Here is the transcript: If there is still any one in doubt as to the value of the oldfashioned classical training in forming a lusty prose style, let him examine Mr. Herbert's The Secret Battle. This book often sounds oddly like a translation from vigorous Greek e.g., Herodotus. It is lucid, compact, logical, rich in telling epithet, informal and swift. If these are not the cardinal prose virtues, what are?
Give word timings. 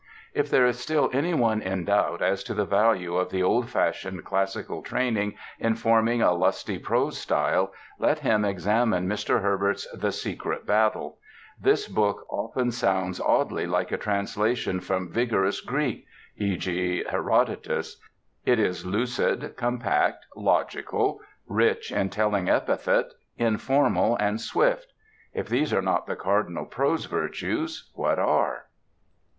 If 0.33 0.49
there 0.49 0.65
is 0.65 0.79
still 0.79 1.11
any 1.13 1.35
one 1.35 1.61
in 1.61 1.85
doubt 1.85 2.23
as 2.23 2.43
to 2.45 2.55
the 2.55 2.65
value 2.65 3.15
of 3.17 3.29
the 3.29 3.43
oldfashioned 3.43 4.23
classical 4.23 4.81
training 4.81 5.35
in 5.59 5.75
forming 5.75 6.23
a 6.23 6.31
lusty 6.33 6.79
prose 6.79 7.19
style, 7.19 7.71
let 7.99 8.17
him 8.17 8.43
examine 8.43 9.07
Mr. 9.07 9.43
Herbert's 9.43 9.87
The 9.93 10.11
Secret 10.11 10.65
Battle. 10.65 11.19
This 11.61 11.87
book 11.87 12.25
often 12.31 12.71
sounds 12.71 13.19
oddly 13.21 13.67
like 13.67 13.91
a 13.91 13.97
translation 13.97 14.79
from 14.79 15.11
vigorous 15.11 15.61
Greek 15.61 16.07
e.g., 16.35 17.03
Herodotus. 17.07 18.01
It 18.43 18.57
is 18.57 18.83
lucid, 18.83 19.55
compact, 19.55 20.25
logical, 20.35 21.21
rich 21.45 21.91
in 21.91 22.09
telling 22.09 22.49
epithet, 22.49 23.11
informal 23.37 24.15
and 24.19 24.41
swift. 24.41 24.87
If 25.35 25.47
these 25.47 25.71
are 25.71 25.79
not 25.83 26.07
the 26.07 26.15
cardinal 26.15 26.65
prose 26.65 27.05
virtues, 27.05 27.91
what 27.93 28.17
are? 28.17 28.65